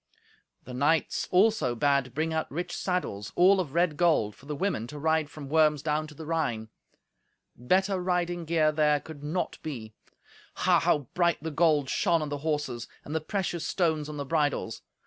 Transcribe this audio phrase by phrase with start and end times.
[0.63, 4.87] The knights also bade bring out rich saddles, all of red gold, for the women
[4.87, 6.69] to ride from Worms down to the Rhine.
[7.55, 9.93] Better riding gear there could not be.
[10.55, 10.79] Ha!
[10.79, 14.81] how bright the gold shone on the horses, and the precious stones on the bridles!